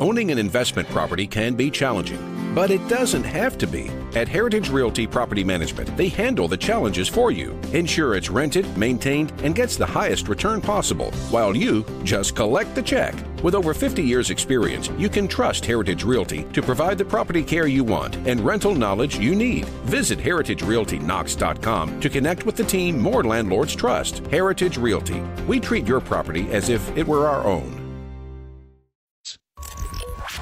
[0.00, 3.90] Owning an investment property can be challenging, but it doesn't have to be.
[4.16, 7.52] At Heritage Realty Property Management, they handle the challenges for you.
[7.74, 12.80] Ensure it's rented, maintained, and gets the highest return possible, while you just collect the
[12.82, 13.14] check.
[13.42, 17.66] With over 50 years' experience, you can trust Heritage Realty to provide the property care
[17.66, 19.66] you want and rental knowledge you need.
[19.84, 24.26] Visit heritagerealtyknox.com to connect with the team more landlords trust.
[24.28, 25.20] Heritage Realty.
[25.46, 27.79] We treat your property as if it were our own.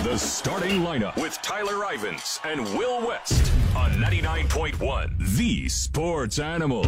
[0.08, 6.86] The starting lineup with Tyler Ivins and Will West on 99.1 The Sports Animal.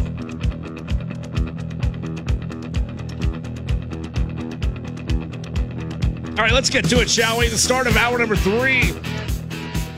[6.31, 7.47] All right, let's get to it, shall we?
[7.47, 8.91] The start of hour number three.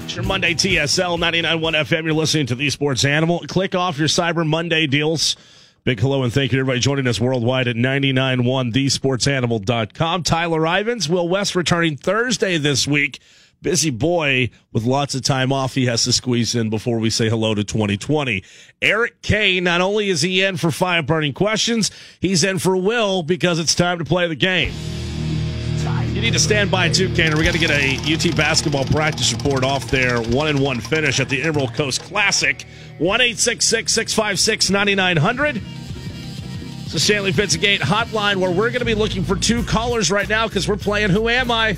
[0.03, 2.03] It's your Monday TSL 99.1 FM.
[2.03, 3.40] You're listening to The Sports Animal.
[3.48, 5.38] Click off your Cyber Monday deals.
[5.86, 10.23] Big hello and thank you everybody joining us worldwide at 991thesportsanimal.com.
[10.23, 13.20] Tyler Ivins, Will West returning Thursday this week.
[13.62, 17.28] Busy boy with lots of time off he has to squeeze in before we say
[17.28, 18.45] hello to 2020.
[18.81, 23.22] Eric Kane, not only is he in for five burning questions, he's in for Will
[23.22, 24.72] because it's time to play the game.
[26.14, 27.36] You need to stand by too, Kaner.
[27.36, 31.19] We got to get a UT basketball practice report off their one and one finish
[31.19, 32.67] at the Emerald Coast Classic.
[33.00, 35.59] One eight six six six five six ninety nine hundred.
[36.84, 40.30] It's the Stanley Fitzgate hotline where we're going to be looking for two callers right
[40.30, 41.78] now because we're playing Who Am I?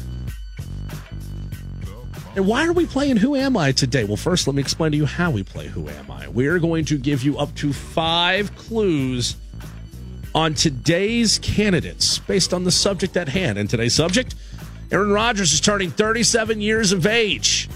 [2.35, 4.03] And why are we playing Who Am I today?
[4.03, 6.27] Well, first, let me explain to you how we play Who Am I.
[6.27, 9.37] We're going to give you up to five clues
[10.35, 13.57] on today's candidates based on the subject at hand.
[13.57, 14.35] And today's subject,
[14.91, 17.69] Aaron Rodgers is turning 37 years of age.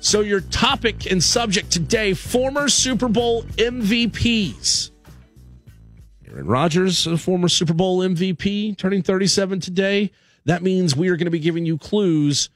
[0.00, 4.90] So your topic and subject today, former Super Bowl MVPs.
[6.28, 10.10] Aaron Rodgers, a former Super Bowl MVP, turning 37 today.
[10.46, 12.50] That means we are going to be giving you clues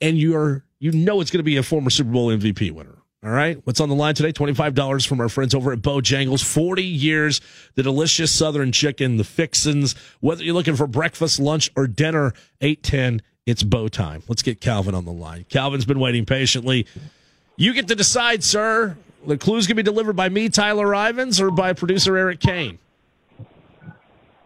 [0.00, 2.97] and you are you know it's going to be a former Super Bowl MVP winner.
[3.24, 3.60] All right.
[3.64, 4.32] What's on the line today?
[4.32, 6.44] $25 from our friends over at Bojangles.
[6.44, 7.40] 40 years,
[7.74, 9.96] the delicious Southern chicken, the fixins.
[10.20, 14.22] Whether you're looking for breakfast, lunch, or dinner, 810, it's bow time.
[14.28, 15.46] Let's get Calvin on the line.
[15.48, 16.86] Calvin's been waiting patiently.
[17.56, 18.96] You get to decide, sir.
[19.26, 22.78] The clues can be delivered by me, Tyler Ivins, or by producer Eric Kane.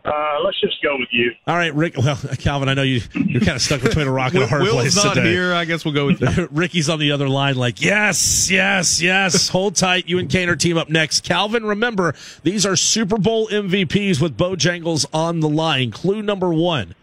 [0.04, 1.30] Uh, let's just go with you.
[1.46, 1.96] All right, Rick.
[1.96, 4.62] Well, Calvin, I know you you're kind of stuck between a rock and a hard
[4.62, 5.30] Will's place not today.
[5.30, 5.54] here.
[5.54, 6.48] I guess we'll go with you.
[6.50, 9.48] Ricky's on the other line, like, yes, yes, yes.
[9.50, 10.08] Hold tight.
[10.08, 11.22] You and Kane are team up next.
[11.22, 15.92] Calvin, remember, these are Super Bowl MVPs with Bojangles on the line.
[15.92, 16.96] Clue number one.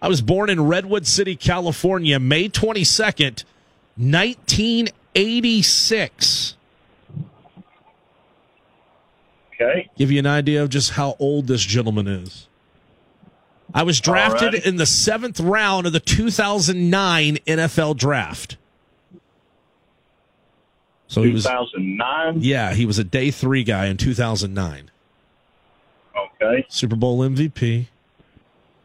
[0.00, 3.42] I was born in Redwood City, California, May 22nd,
[3.96, 6.56] 1986.
[9.60, 9.90] Okay.
[9.96, 12.46] Give you an idea of just how old this gentleman is.
[13.74, 14.66] I was drafted Alrighty.
[14.66, 18.56] in the seventh round of the 2009 NFL draft.
[21.06, 22.38] So he was 2009.
[22.40, 24.90] Yeah, he was a day three guy in 2009.
[26.16, 26.66] Okay.
[26.68, 27.86] Super Bowl MVP.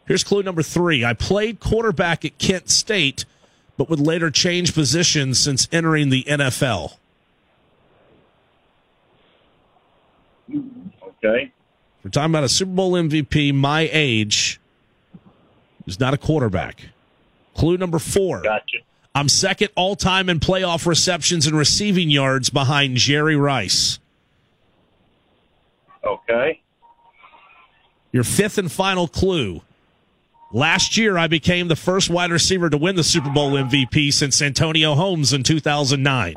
[0.07, 1.03] Here's clue number three.
[1.06, 3.25] I played quarterback at Kent State,
[3.78, 6.97] but would later change positions since entering the NFL.
[11.25, 11.52] Okay.
[12.03, 14.59] We're talking about a Super Bowl MVP, my age,
[15.86, 16.90] who's not a quarterback.
[17.56, 18.41] Clue number four.
[18.41, 18.78] Gotcha.
[19.16, 23.97] I'm second all time in playoff receptions and receiving yards behind Jerry Rice.
[26.03, 26.62] Okay.
[28.12, 29.62] Your fifth and final clue.
[30.52, 34.38] Last year, I became the first wide receiver to win the Super Bowl MVP since
[34.38, 36.36] Santonio Holmes in 2009.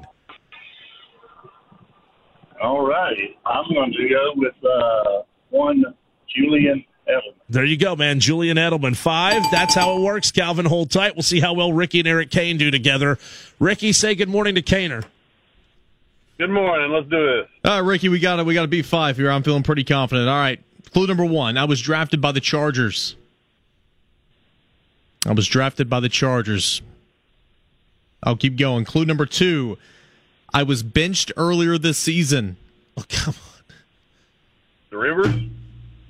[2.63, 3.39] All righty.
[3.47, 5.85] I'm going to go with uh, one
[6.35, 7.35] Julian Edelman.
[7.49, 8.21] There you go, man.
[8.21, 9.43] Julian Edelman, five.
[9.51, 10.31] That's how it works.
[10.31, 11.15] Calvin, hold tight.
[11.17, 13.19] We'll see how well Ricky and Eric Kane do together.
[13.59, 15.05] Ricky, say good morning to Kaner.
[16.39, 16.93] Good morning.
[16.93, 17.49] Let's do this.
[17.65, 19.31] All right, Ricky, we got to we got to beat five here.
[19.31, 20.29] I'm feeling pretty confident.
[20.29, 20.61] All right,
[20.93, 21.57] clue number one.
[21.57, 23.17] I was drafted by the Chargers.
[25.27, 26.81] I was drafted by the Chargers.
[28.23, 28.85] I'll keep going.
[28.85, 29.79] Clue number two.
[30.53, 32.57] I was benched earlier this season.
[32.97, 33.75] Oh, come on.
[34.91, 35.35] The Rivers?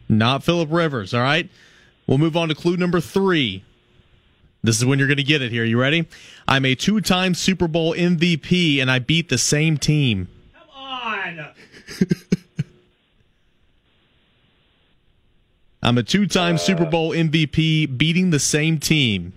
[0.08, 1.12] Not Philip Rivers.
[1.12, 1.50] All right.
[2.06, 3.64] We'll move on to clue number three.
[4.62, 5.64] This is when you're going to get it here.
[5.64, 6.06] You ready?
[6.46, 10.28] I'm a two time Super Bowl MVP and I beat the same team.
[10.54, 11.46] Come on.
[15.82, 16.58] I'm a two time uh.
[16.58, 19.32] Super Bowl MVP beating the same team.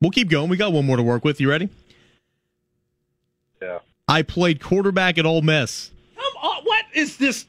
[0.00, 0.50] We'll keep going.
[0.50, 1.40] We got one more to work with.
[1.40, 1.68] You ready?
[3.62, 3.78] Yeah.
[4.08, 5.90] I played quarterback at Ole Miss.
[6.16, 6.64] Come on.
[6.64, 7.46] What is this?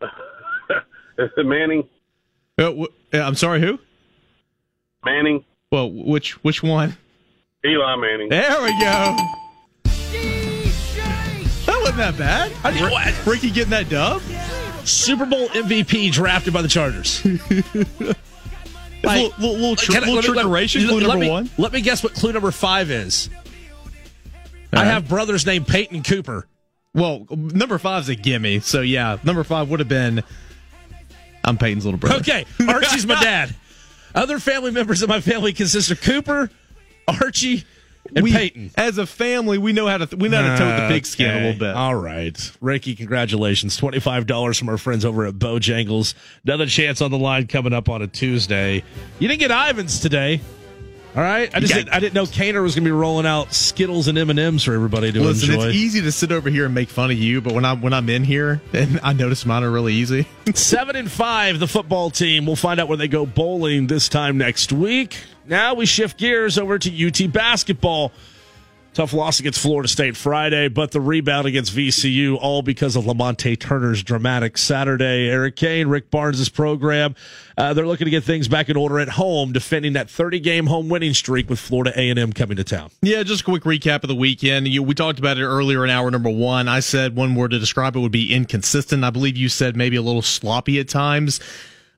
[1.38, 1.88] Manning.
[2.58, 3.78] Uh, wh- uh, I'm sorry, who?
[5.04, 5.44] Manning.
[5.70, 6.96] Well, which which one?
[7.64, 8.28] Eli Manning.
[8.28, 9.16] There we go.
[11.66, 12.52] That wasn't that bad.
[12.64, 13.26] I did- what?
[13.26, 14.20] Ricky getting that dub.
[14.84, 17.22] Super Bowl MVP drafted by the Chargers.
[19.04, 20.88] Like, little little, tr- I- little let me- let- trickeration.
[20.88, 21.48] Clue let number me- one.
[21.56, 23.30] Let me guess what clue number five is.
[24.72, 24.90] All I right.
[24.92, 26.46] have brothers named Peyton Cooper.
[26.94, 28.60] Well, number five's a gimme.
[28.60, 30.22] So yeah, number five would have been.
[31.44, 32.16] I'm Peyton's little brother.
[32.18, 33.54] Okay, Archie's my dad.
[34.14, 36.50] Other family members of my family consist of Cooper,
[37.06, 37.64] Archie,
[38.14, 38.70] and we, Peyton.
[38.76, 41.30] As a family, we know how to we know how to tote the pigskin a
[41.30, 41.42] Okay.
[41.44, 41.74] little bit.
[41.76, 42.52] All right.
[42.60, 43.78] Ricky, congratulations.
[43.78, 46.14] $25 from our friends over at Bojangles.
[46.44, 48.82] Another chance on the line coming up on a Tuesday.
[49.18, 50.40] You didn't get Ivins today.
[51.16, 51.50] All right.
[51.54, 54.16] I just didn't, I didn't know Kaner was going to be rolling out Skittles and
[54.18, 55.66] M&Ms for everybody to Listen, enjoy.
[55.68, 57.92] it's easy to sit over here and make fun of you, but when I'm when
[57.92, 60.26] I'm in here, and I notice mine are really easy.
[60.54, 62.46] Seven and five, the football team.
[62.46, 65.18] We'll find out where they go bowling this time next week.
[65.46, 68.12] Now we shift gears over to UT basketball.
[68.98, 73.56] Tough loss against Florida State Friday, but the rebound against VCU, all because of Lamonte
[73.56, 75.28] Turner's dramatic Saturday.
[75.28, 77.14] Eric Kane, Rick Barnes' program,
[77.56, 80.88] uh, they're looking to get things back in order at home, defending that 30-game home
[80.88, 82.90] winning streak with Florida A&M coming to town.
[83.00, 84.66] Yeah, just a quick recap of the weekend.
[84.66, 86.66] You, we talked about it earlier in hour number one.
[86.66, 89.04] I said one word to describe it would be inconsistent.
[89.04, 91.38] I believe you said maybe a little sloppy at times.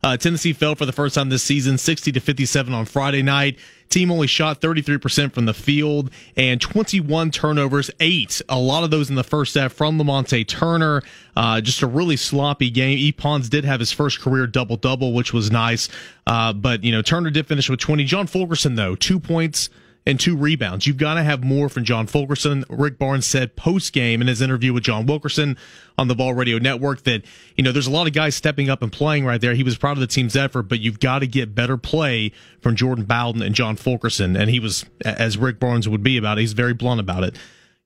[0.02, 3.58] Uh, Tennessee fell for the first time this season, 60 to 57 on Friday night.
[3.90, 8.40] Team only shot 33% from the field and 21 turnovers, eight.
[8.48, 11.02] A lot of those in the first half from Lamonte Turner.
[11.36, 12.96] Uh, just a really sloppy game.
[12.98, 13.10] E.
[13.10, 15.88] Pons did have his first career double double, which was nice.
[16.26, 18.04] Uh, but, you know, Turner did finish with 20.
[18.04, 19.68] John Fulkerson, though, two points
[20.06, 20.86] and two rebounds.
[20.86, 22.64] You've got to have more from John Fulkerson.
[22.68, 25.56] Rick Barnes said post game in his interview with John Wilkerson
[25.98, 27.22] on the Vol Radio Network that,
[27.56, 29.54] you know, there's a lot of guys stepping up and playing right there.
[29.54, 32.76] He was proud of the team's effort, but you've got to get better play from
[32.76, 34.36] Jordan Bowden and John Fulkerson.
[34.36, 37.36] And he was, as Rick Barnes would be about it, he's very blunt about it.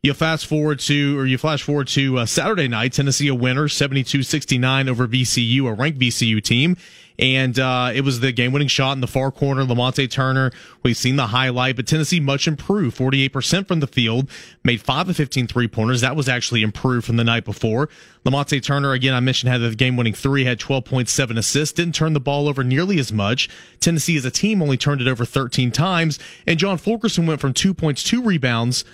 [0.02, 3.68] You fast forward to, or you flash forward to uh, Saturday night, Tennessee a winner,
[3.68, 6.76] 72-69 over VCU, a ranked VCU team.
[7.18, 10.50] And uh, it was the game-winning shot in the far corner, Lamonte Turner.
[10.82, 14.28] We've seen the highlight, but Tennessee much improved, 48% from the field,
[14.64, 16.00] made 5 of 15 three-pointers.
[16.00, 17.88] That was actually improved from the night before.
[18.24, 22.20] Lamonte Turner, again, I mentioned, had the game-winning three, had 12.7 assists, didn't turn the
[22.20, 23.48] ball over nearly as much.
[23.78, 27.52] Tennessee as a team only turned it over 13 times, and John Fulkerson went from
[27.52, 28.84] two points, two rebounds,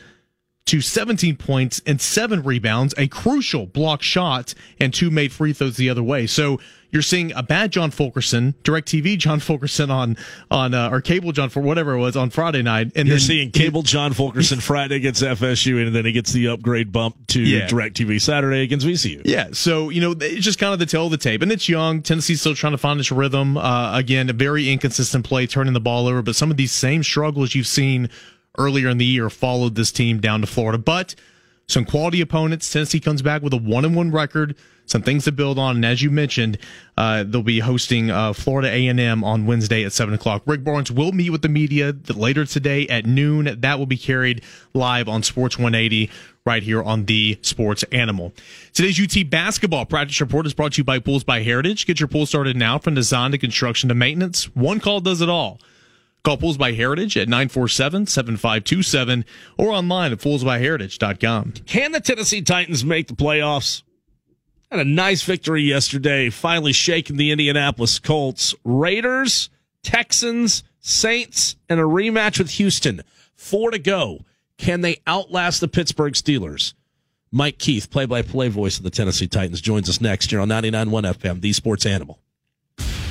[0.67, 5.77] to 17 points and seven rebounds, a crucial block shot, and two made free throws
[5.77, 6.29] the other way.
[6.29, 6.61] So
[6.93, 10.17] you're seeing a bad John Fulkerson, direct TV John Fulkerson on,
[10.51, 12.93] on, uh, or cable John for whatever it was on Friday night.
[12.97, 16.49] And You're then seeing cable John Fulkerson Friday against FSU, and then he gets the
[16.49, 17.67] upgrade bump to Yeah.
[17.69, 19.23] DirecTV Saturday against VCU.
[19.25, 21.69] Yeah, so you know it's just kind of the tail of the tape, and it's
[21.69, 22.03] young.
[22.03, 23.57] Tennessee's still trying to find its rhythm.
[23.57, 27.03] Uh, again, a very inconsistent play, turning the ball over, but some of these same
[27.03, 28.09] struggles you've seen
[28.59, 30.77] earlier in the year followed this team down to Florida.
[30.77, 31.15] But
[31.71, 32.71] some quality opponents.
[32.71, 34.57] Tennessee comes back with a one and one record.
[34.87, 36.59] Some things to build on, and as you mentioned,
[36.99, 40.43] uh, they'll be hosting uh, Florida A and M on Wednesday at seven o'clock.
[40.47, 43.61] Rick Barnes will meet with the media later today at noon.
[43.61, 44.43] That will be carried
[44.75, 46.11] live on Sports 180
[46.45, 48.33] right here on the Sports Animal.
[48.73, 51.87] Today's UT basketball practice report is brought to you by Pools by Heritage.
[51.87, 54.45] Get your pool started now from design to construction to maintenance.
[54.57, 55.61] One call does it all.
[56.23, 59.25] Call Pools by Heritage at 947-7527
[59.57, 61.53] or online at poolsbyheritage.com.
[61.67, 63.83] Can the Tennessee Titans make the playoffs?
[64.71, 68.55] Had a nice victory yesterday, finally shaking the Indianapolis Colts.
[68.65, 69.51] Raiders,
[69.83, 73.03] Texans, Saints, and a rematch with Houston.
[73.35, 74.25] Four to go.
[74.59, 76.75] Can they outlast the Pittsburgh Steelers?
[77.33, 80.49] Mike Keith, play by play voice of the Tennessee Titans, joins us next year on
[80.49, 82.19] 99.1 FM, the sports animal.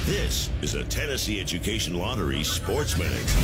[0.05, 3.35] This is a Tennessee Education Lottery Sports Minute.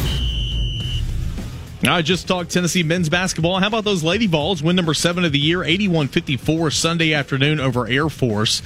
[1.87, 3.59] I just talked Tennessee men's basketball.
[3.59, 4.63] How about those Lady Vols?
[4.63, 8.61] Win number seven of the year, 81-54 Sunday afternoon over Air Force.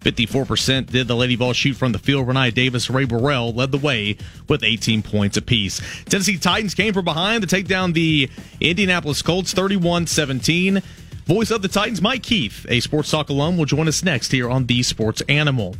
[0.00, 2.26] 54% did the Lady Vols shoot from the field.
[2.26, 4.16] Rennia Davis, Rae Burrell led the way
[4.48, 5.80] with 18 points apiece.
[6.04, 8.30] Tennessee Titans came from behind to take down the
[8.60, 10.82] Indianapolis Colts 31-17.
[11.26, 14.48] Voice of the Titans, Mike Keith, a Sports Talk alum, will join us next here
[14.48, 15.76] on The Sports Animal.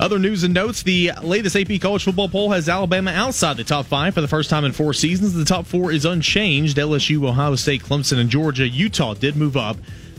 [0.00, 3.86] Other news and notes the latest AP college football poll has Alabama outside the top
[3.86, 5.34] five for the first time in four seasons.
[5.34, 8.66] The top four is unchanged LSU, Ohio State, Clemson, and Georgia.
[8.66, 9.76] Utah did move up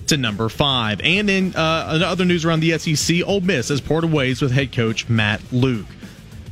[0.07, 1.01] to number five.
[1.01, 4.71] And in uh, other news around the SEC, Ole Miss has parted ways with head
[4.71, 5.87] coach Matt Luke.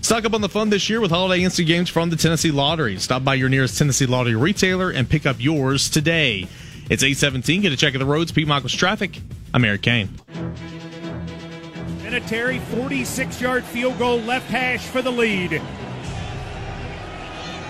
[0.01, 2.97] Stock up on the fun this year with holiday instant games from the Tennessee Lottery.
[2.97, 6.47] Stop by your nearest Tennessee Lottery retailer and pick up yours today.
[6.89, 7.61] It's 817.
[7.61, 8.31] Get a check of the roads.
[8.31, 9.21] Pete Michaels traffic.
[9.53, 10.09] I'm Eric Kane.
[12.11, 15.61] Vinatieri, 46 yard field goal left hash for the lead.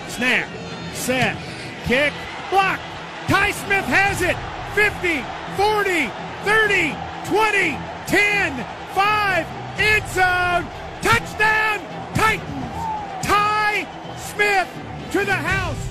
[0.08, 0.50] Snap,
[0.96, 1.38] set,
[1.86, 2.12] kick,
[2.50, 2.80] block.
[3.28, 4.36] Tye Smith has it.
[4.74, 5.22] 50,
[5.58, 6.08] 40,
[6.44, 6.96] 30,
[7.30, 10.66] 20, 10, 5, end zone.
[11.04, 11.80] Touchdown,
[12.16, 13.24] Titans.
[13.24, 14.68] Tye Smith
[15.12, 15.91] to the house.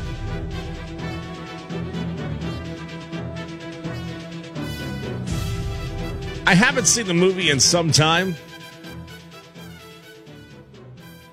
[6.51, 8.35] I haven't seen the movie in some time.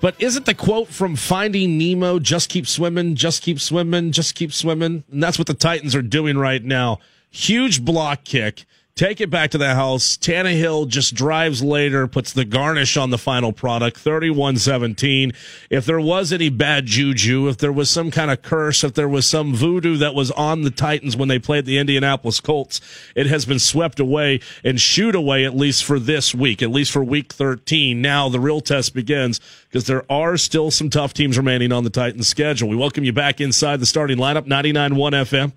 [0.00, 4.52] But isn't the quote from Finding Nemo just keep swimming, just keep swimming, just keep
[4.52, 5.02] swimming?
[5.10, 7.00] And that's what the Titans are doing right now.
[7.32, 8.64] Huge block kick.
[8.98, 10.16] Take it back to the house.
[10.16, 15.32] Tannehill just drives later, puts the garnish on the final product, 31 17.
[15.70, 19.08] If there was any bad juju, if there was some kind of curse, if there
[19.08, 22.80] was some voodoo that was on the Titans when they played the Indianapolis Colts,
[23.14, 26.90] it has been swept away and shoot away, at least for this week, at least
[26.90, 28.02] for week 13.
[28.02, 31.90] Now the real test begins because there are still some tough teams remaining on the
[31.90, 32.68] Titans schedule.
[32.68, 35.52] We welcome you back inside the starting lineup, 99 1 FM.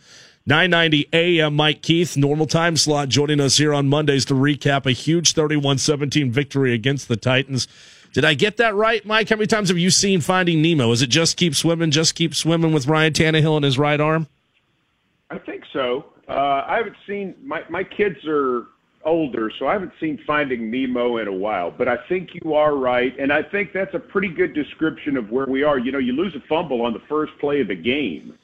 [0.47, 4.91] 990 AM, Mike Keith, normal time slot, joining us here on Mondays to recap a
[4.91, 7.67] huge 31 17 victory against the Titans.
[8.11, 9.29] Did I get that right, Mike?
[9.29, 10.91] How many times have you seen Finding Nemo?
[10.91, 14.27] Is it just keep swimming, just keep swimming with Ryan Tannehill in his right arm?
[15.29, 16.05] I think so.
[16.27, 18.65] Uh, I haven't seen my my kids are
[19.05, 21.69] older, so I haven't seen Finding Nemo in a while.
[21.69, 25.29] But I think you are right, and I think that's a pretty good description of
[25.29, 25.77] where we are.
[25.77, 28.37] You know, you lose a fumble on the first play of the game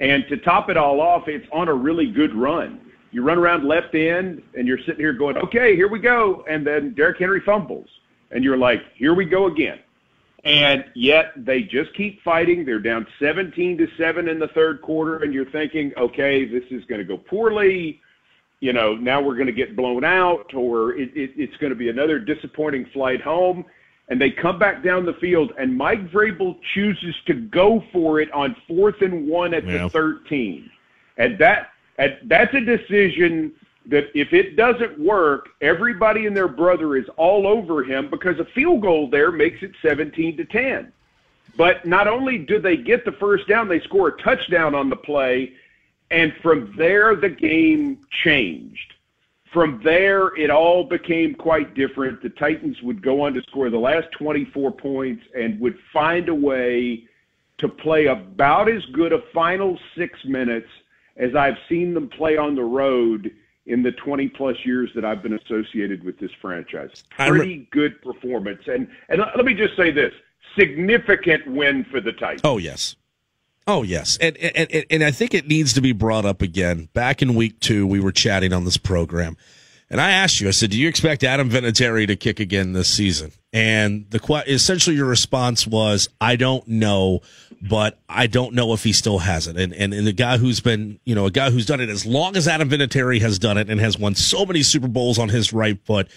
[0.00, 2.80] and to top it all off, it's on a really good run.
[3.10, 6.44] You run around left end, and you're sitting here going, okay, here we go.
[6.48, 7.88] And then Derrick Henry fumbles.
[8.30, 9.78] And you're like, here we go again.
[10.44, 12.64] And yet they just keep fighting.
[12.64, 16.84] They're down 17 to 7 in the third quarter, and you're thinking, okay, this is
[16.84, 18.00] going to go poorly.
[18.60, 21.76] You know, now we're going to get blown out, or it, it, it's going to
[21.76, 23.64] be another disappointing flight home
[24.08, 28.32] and they come back down the field, and Mike Vrabel chooses to go for it
[28.32, 29.84] on fourth and one at yeah.
[29.84, 30.70] the 13.
[31.18, 33.52] And that and that's a decision
[33.86, 38.44] that if it doesn't work, everybody and their brother is all over him because a
[38.44, 40.92] field goal there makes it 17 to 10.
[41.56, 44.96] But not only do they get the first down, they score a touchdown on the
[44.96, 45.54] play,
[46.10, 48.94] and from there the game changed.
[49.52, 52.22] From there, it all became quite different.
[52.22, 56.34] The Titans would go on to score the last 24 points and would find a
[56.34, 57.04] way
[57.58, 60.68] to play about as good a final six minutes
[61.16, 63.30] as I've seen them play on the road
[63.66, 67.04] in the 20 plus years that I've been associated with this franchise.
[67.10, 68.62] Pretty good performance.
[68.66, 70.12] And, and let me just say this
[70.58, 72.40] significant win for the Titans.
[72.44, 72.96] Oh, yes.
[73.68, 76.88] Oh yes, and, and and I think it needs to be brought up again.
[76.94, 79.36] Back in week two, we were chatting on this program,
[79.90, 80.48] and I asked you.
[80.48, 84.96] I said, "Do you expect Adam Vinatieri to kick again this season?" And the essentially
[84.96, 87.20] your response was, "I don't know,
[87.60, 90.60] but I don't know if he still has it." And and, and the guy who's
[90.60, 93.58] been, you know, a guy who's done it as long as Adam Vinatieri has done
[93.58, 96.08] it and has won so many Super Bowls on his right foot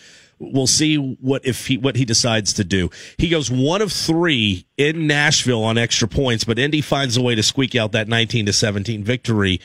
[0.41, 2.89] We'll see what if he what he decides to do.
[3.17, 7.36] He goes one of three in Nashville on extra points, but Indy finds a way
[7.36, 9.62] to squeak out that 19 to 17 victory.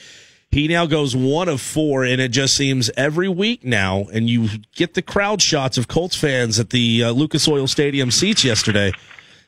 [0.50, 4.48] He now goes one of four, and it just seems every week now, and you
[4.74, 8.92] get the crowd shots of Colts fans at the uh, Lucas Oil Stadium seats yesterday.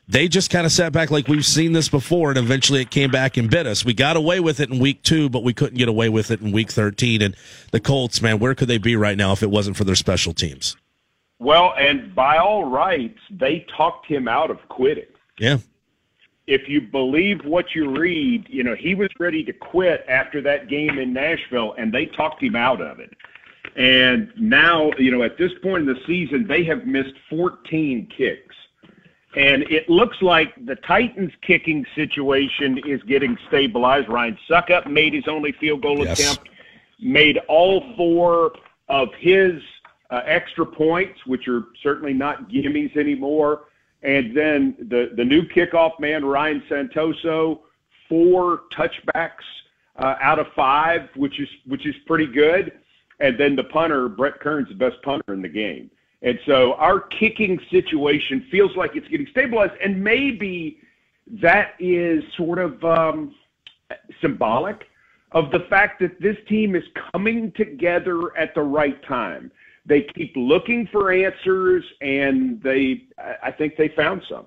[0.07, 3.11] They just kind of sat back like we've seen this before, and eventually it came
[3.11, 3.85] back and bit us.
[3.85, 6.41] We got away with it in week two, but we couldn't get away with it
[6.41, 7.21] in week 13.
[7.21, 7.35] And
[7.71, 10.33] the Colts, man, where could they be right now if it wasn't for their special
[10.33, 10.75] teams?
[11.39, 15.05] Well, and by all rights, they talked him out of quitting.
[15.39, 15.57] Yeah.
[16.47, 20.67] If you believe what you read, you know, he was ready to quit after that
[20.67, 23.15] game in Nashville, and they talked him out of it.
[23.75, 28.55] And now, you know, at this point in the season, they have missed 14 kicks.
[29.35, 34.09] And it looks like the Titans kicking situation is getting stabilized.
[34.09, 36.19] Ryan Succop made his only field goal yes.
[36.19, 36.49] attempt,
[36.99, 38.51] made all four
[38.89, 39.61] of his–
[40.09, 43.65] uh, extra points, which are certainly not gimmies anymore.
[44.01, 47.59] And then the, the new kickoff man, Ryan Santoso,
[48.07, 49.31] four touchbacks
[49.97, 52.79] uh, out of five, which is which is pretty good.
[53.19, 55.91] And then the punter, Brett Kern's the best punter in the game.
[56.21, 60.79] And so our kicking situation feels like it's getting stabilized, and maybe
[61.41, 63.35] that is sort of um,
[64.21, 64.85] symbolic
[65.31, 69.51] of the fact that this team is coming together at the right time
[69.89, 73.03] they keep looking for answers, and they
[73.43, 74.45] I think they found some.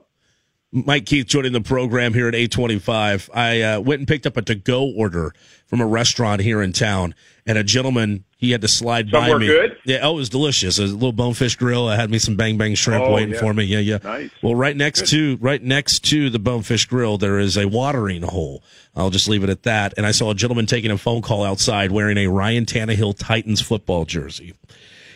[0.74, 3.28] Mike Keith joining the program here at 825.
[3.34, 5.34] I uh, went and picked up a to-go order
[5.66, 9.38] from a restaurant here in town, and a gentleman, he had to slide Somewhere by
[9.38, 9.46] me.
[9.48, 9.76] good?
[9.84, 10.78] Yeah, oh, it was delicious.
[10.78, 11.88] A little bonefish grill.
[11.88, 13.40] I had me some bang bang shrimp Oh, waiting yeah.
[13.40, 13.64] for me.
[13.64, 13.98] Yeah, yeah.
[14.02, 14.30] Nice.
[14.42, 18.64] Well, right next to right next to the bonefish grill, there is a watering hole.
[18.96, 19.92] I'll just leave it at that.
[19.98, 23.60] And I saw a gentleman taking a phone call outside wearing a Ryan Tannehill Titans
[23.60, 24.54] football jersey.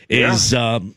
[0.08, 0.94] Is um,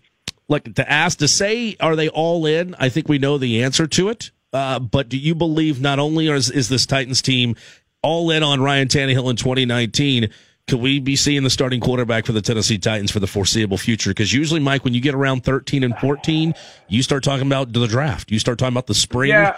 [0.48, 2.76] like to ask to say, are they all in?
[2.80, 4.32] I think we know the answer to it.
[4.52, 7.56] Uh, but do you believe not only is, is this Titans team
[8.02, 10.30] all in on Ryan Tannehill in 2019?
[10.68, 14.12] Could we be seeing the starting quarterback for the Tennessee Titans for the foreseeable future?
[14.12, 16.54] Because usually, Mike, when you get around 13 and 14,
[16.88, 18.32] you start talking about the draft.
[18.32, 19.30] You start talking about the spring.
[19.30, 19.58] Yeah.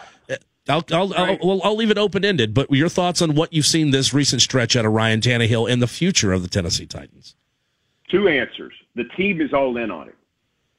[0.70, 3.66] I'll, I'll, I'll, well, I'll leave it open ended, but your thoughts on what you've
[3.66, 7.36] seen this recent stretch out of Ryan Tannehill and the future of the Tennessee Titans?
[8.12, 8.74] Two answers.
[8.96, 10.16] The team is all in on it.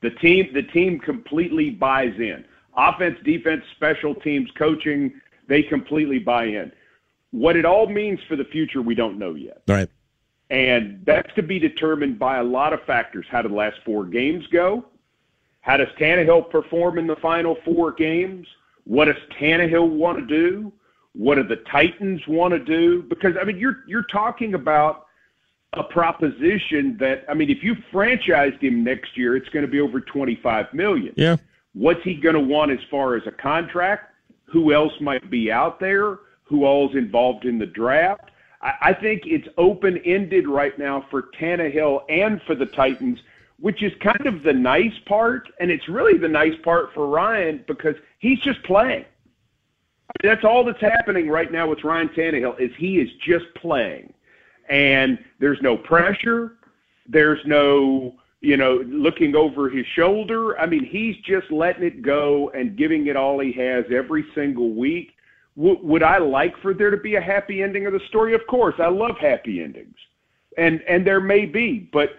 [0.02, 2.44] The team, the team completely buys in.
[2.76, 6.70] Offense, defense, special teams, coaching, they completely buy in.
[7.30, 9.62] What it all means for the future, we don't know yet.
[9.68, 9.88] All right.
[10.50, 13.24] And that's to be determined by a lot of factors.
[13.30, 14.84] How did the last four games go?
[15.62, 18.46] How does Tannehill perform in the final four games?
[18.84, 20.72] What does Tannehill want to do?
[21.14, 23.02] What do the Titans want to do?
[23.02, 25.06] Because I mean, you're you're talking about
[25.74, 29.80] a proposition that I mean, if you franchised him next year, it's going to be
[29.80, 31.14] over 25 million.
[31.16, 31.36] Yeah.
[31.74, 34.12] What's he going to want as far as a contract?
[34.44, 36.18] Who else might be out there?
[36.44, 38.30] Who all's involved in the draft?
[38.60, 43.18] I, I think it's open ended right now for Tannehill and for the Titans,
[43.58, 47.64] which is kind of the nice part, and it's really the nice part for Ryan
[47.66, 49.06] because he's just playing.
[50.22, 54.12] That's all that's happening right now with Ryan Tannehill is he is just playing,
[54.68, 56.52] and there's no pressure.
[57.08, 60.58] There's no you know looking over his shoulder.
[60.58, 64.72] I mean, he's just letting it go and giving it all he has every single
[64.74, 65.12] week.
[65.56, 68.34] W- would I like for there to be a happy ending of the story?
[68.34, 69.96] Of course, I love happy endings,
[70.56, 72.10] and and there may be, but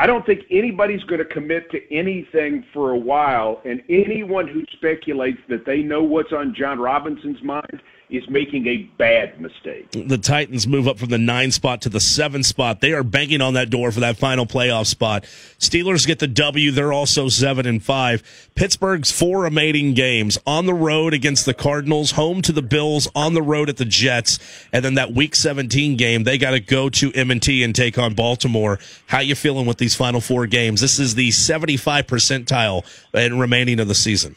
[0.00, 3.60] I don't think anybody's going to commit to anything for a while.
[3.66, 8.78] And anyone who speculates that they know what's on Jon Robinson's mind is making a
[8.98, 9.90] bad mistake.
[9.92, 12.80] the Titans move up from the nine spot to the seven spot.
[12.80, 15.24] They are banging on that door for that final playoff spot.
[15.58, 16.70] Steelers get the W.
[16.72, 18.22] They're also seven and five.
[18.54, 23.34] Pittsburgh's four remaining games on the road against the Cardinals, home to the Bills, on
[23.34, 24.38] the road at the Jets,
[24.72, 26.24] and then that Week 17 game.
[26.24, 28.78] They got to go to M&T and take on Baltimore.
[29.06, 30.80] How you feeling with these final four games?
[30.80, 34.34] This is the 75 percentile in remaining of the season.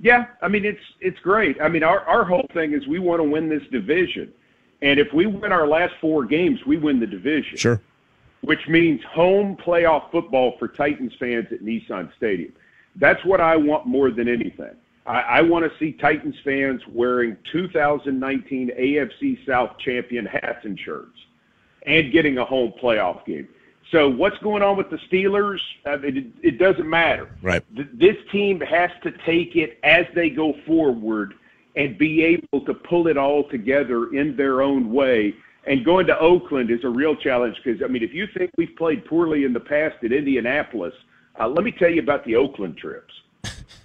[0.00, 1.60] Yeah, I mean it's it's great.
[1.60, 4.32] I mean our our whole thing is we want to win this division,
[4.82, 7.56] and if we win our last four games, we win the division.
[7.56, 7.80] Sure.
[8.42, 12.52] which means home playoff football for Titans fans at Nissan Stadium.
[12.96, 14.74] That's what I want more than anything.
[15.06, 21.18] I, I want to see Titans fans wearing 2019 AFC South champion hats and shirts
[21.86, 23.48] and getting a home playoff game.
[23.90, 25.60] So what's going on with the Steelers?
[25.86, 27.28] Uh, it, it doesn't matter.
[27.42, 27.62] Right.
[27.76, 31.34] Th- This team has to take it as they go forward
[31.76, 35.34] and be able to pull it all together in their own way.
[35.66, 38.74] And going to Oakland is a real challenge because, I mean, if you think we've
[38.76, 40.94] played poorly in the past at Indianapolis,
[41.40, 43.12] uh, let me tell you about the Oakland trips.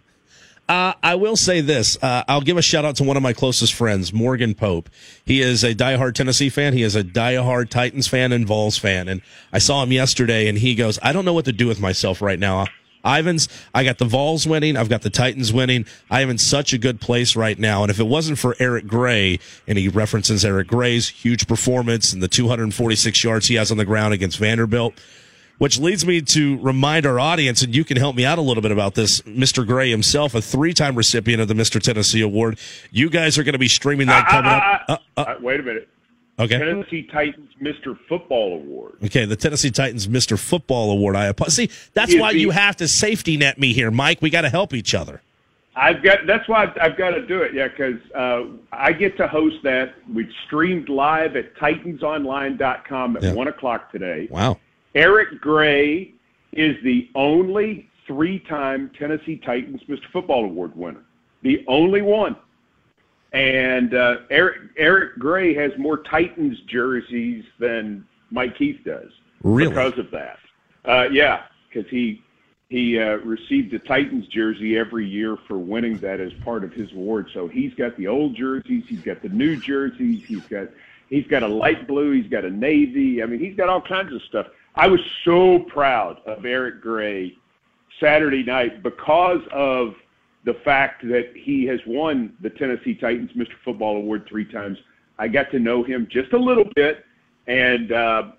[0.70, 1.98] Uh, I will say this.
[2.00, 4.88] Uh, I'll give a shout out to one of my closest friends, Morgan Pope.
[5.26, 6.74] He is a diehard Tennessee fan.
[6.74, 9.08] He is a diehard Titans fan and Vols fan.
[9.08, 11.80] And I saw him yesterday and he goes, I don't know what to do with
[11.80, 12.68] myself right now.
[13.04, 14.78] Ivins, I got the Vols winning.
[14.78, 15.86] I've got the Titans winning.
[16.12, 17.82] I am in such a good place right now.
[17.82, 22.22] And if it wasn't for Eric Gray, and he references Eric Gray's huge performance and
[22.22, 24.94] the 246 yards he has on the ground against Vanderbilt,
[25.60, 28.62] which leads me to remind our audience, and you can help me out a little
[28.64, 29.22] bit about this.
[29.22, 29.66] Mr.
[29.66, 31.80] Gray himself, a three-time recipient of the Mr.
[31.82, 32.58] Tennessee Award.
[32.92, 34.82] You guys are going to be streaming that coming up.
[34.88, 35.88] Uh, uh, Uh, wait a minute.
[36.40, 36.58] okay.
[36.58, 37.98] Tennessee Titans Mr.
[38.08, 38.94] Football Award.
[39.04, 40.40] Okay, the Tennessee Titans Mr.
[40.40, 41.16] Football Award.
[41.16, 41.70] I see.
[41.94, 44.22] That's why you have to safety net me here, Mike.
[44.22, 45.22] We got to help each other.
[45.76, 47.54] I've got that's why I've, I've got to do it.
[47.54, 49.94] Yeah, because uh, I get to host that.
[50.14, 53.34] We streamed live at TitansOnline.com at Yeah.
[53.34, 54.28] one o'clock today.
[54.30, 54.58] Wow.
[54.96, 56.14] Eric Gray
[56.54, 60.10] is the only three-time Tennessee Titans Mr.
[60.12, 61.04] Football Award winner.
[61.44, 62.36] The only one.
[63.34, 69.12] And uh, Eric Eric Gray has more Titans jerseys than Mike Keith does
[69.44, 69.70] Really?
[69.70, 70.40] because of that.
[70.84, 72.24] Uh, yeah, because he
[72.70, 76.92] he uh, received a Titans jersey every year for winning that as part of his
[76.94, 77.30] award.
[77.34, 80.70] So he's got the old jerseys, he's got the new jerseys, he's got
[81.10, 83.22] he's got a light blue, he's got a navy.
[83.22, 84.48] I mean, he's got all kinds of stuff.
[84.76, 87.36] I was so proud of Eric Gray
[88.00, 89.94] Saturday night because of
[90.46, 93.54] the fact that he has won the Tennessee Titans Mr.
[93.66, 94.78] Football Award three times.
[95.18, 97.06] I got to know him just a little bit,
[97.48, 98.32] and uh,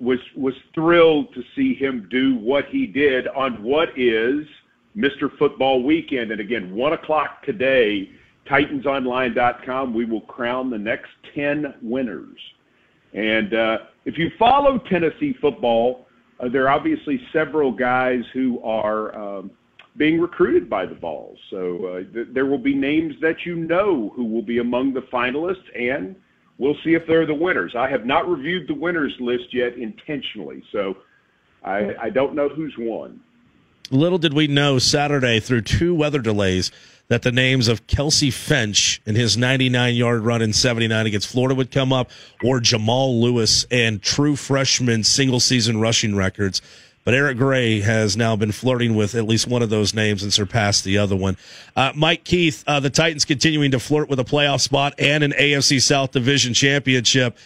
[0.00, 4.46] was was thrilled to see him do what he did on what is
[4.96, 5.34] Mr.
[5.38, 6.30] Football Weekend.
[6.30, 8.10] And again, one o'clock today,
[8.46, 9.94] TitansOnline.com.
[9.94, 12.38] We will crown the next ten winners.
[13.12, 16.06] And uh, if you follow Tennessee football,
[16.40, 19.50] uh, there are obviously several guys who are um,
[19.96, 21.38] being recruited by the Vols.
[21.50, 25.02] So uh, th- there will be names that you know who will be among the
[25.02, 26.16] finalists, and
[26.58, 27.74] we'll see if they're the winners.
[27.74, 30.96] I have not reviewed the winners list yet intentionally, so
[31.64, 33.20] I, I don't know who's won.
[33.90, 36.72] Little did we know Saturday through two weather delays
[37.08, 41.54] that the names of Kelsey Finch and his 99 yard run in 79 against Florida
[41.54, 42.10] would come up,
[42.42, 46.60] or Jamal Lewis and true freshman single season rushing records.
[47.04, 50.32] But Eric Gray has now been flirting with at least one of those names and
[50.32, 51.36] surpassed the other one.
[51.76, 55.30] Uh, Mike Keith, uh, the Titans continuing to flirt with a playoff spot and an
[55.30, 57.36] AFC South Division championship.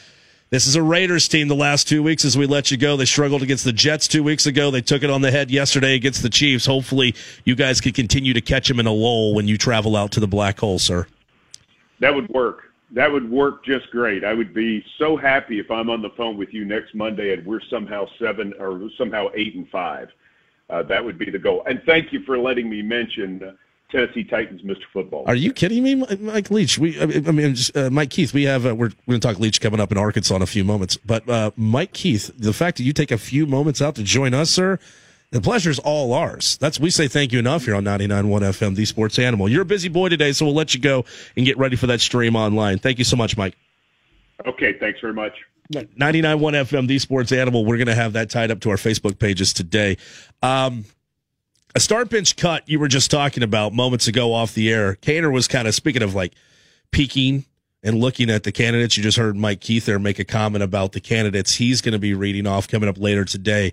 [0.50, 2.96] This is a Raiders team the last two weeks as we let you go.
[2.96, 4.72] They struggled against the Jets two weeks ago.
[4.72, 6.66] They took it on the head yesterday against the Chiefs.
[6.66, 10.10] Hopefully, you guys can continue to catch them in a lull when you travel out
[10.10, 11.06] to the black hole, sir.
[12.00, 12.64] That would work.
[12.90, 14.24] That would work just great.
[14.24, 17.46] I would be so happy if I'm on the phone with you next Monday and
[17.46, 20.08] we're somehow seven or somehow eight and five.
[20.68, 21.62] Uh, that would be the goal.
[21.66, 23.56] And thank you for letting me mention.
[23.90, 24.84] Tennessee Titans, Mr.
[24.92, 25.24] Football.
[25.26, 26.78] Are you kidding me, Mike Leach?
[26.78, 28.32] We, I mean, uh, Mike Keith.
[28.32, 30.46] We have uh, we're, we're going to talk Leach coming up in Arkansas in a
[30.46, 30.96] few moments.
[30.96, 34.34] But uh, Mike Keith, the fact that you take a few moments out to join
[34.34, 34.78] us, sir,
[35.30, 36.56] the pleasure's all ours.
[36.58, 39.48] That's we say thank you enough here on 99.1 FM, the Sports Animal.
[39.48, 41.04] You're a busy boy today, so we'll let you go
[41.36, 42.78] and get ready for that stream online.
[42.78, 43.56] Thank you so much, Mike.
[44.46, 45.32] Okay, thanks very much.
[45.72, 47.64] 99.1 FM, the Sports Animal.
[47.64, 49.98] We're going to have that tied up to our Facebook pages today.
[50.42, 50.84] Um,
[51.74, 54.96] a start bench cut you were just talking about moments ago off the air.
[54.96, 56.34] Kaner was kind of speaking of like
[56.90, 57.44] peeking
[57.82, 58.96] and looking at the candidates.
[58.96, 61.98] You just heard Mike Keith there make a comment about the candidates he's going to
[61.98, 63.72] be reading off coming up later today.